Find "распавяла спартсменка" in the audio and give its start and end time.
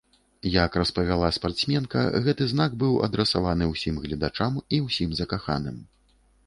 0.81-2.01